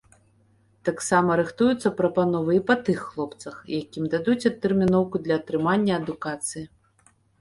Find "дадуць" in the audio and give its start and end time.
4.15-4.39